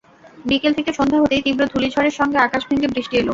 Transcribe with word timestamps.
বিকেল 0.45 0.71
থেকে 0.77 0.91
সন্ধ্যা 0.97 1.21
হতেই 1.21 1.41
তীব্র 1.45 1.63
ধূলি 1.71 1.87
ঝড়ের 1.93 2.15
সঙ্গে 2.19 2.37
আকাশ 2.39 2.61
ভেঙে 2.69 2.87
বৃষ্টি 2.93 3.15
এল। 3.17 3.27